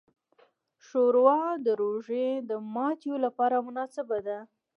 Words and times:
ښوروا 0.85 1.41
د 1.65 1.67
روژې 1.81 2.27
د 2.49 2.51
ماتیو 2.73 3.15
لپاره 3.25 3.55
مناسبه 3.67 4.17
ده. 4.27 4.39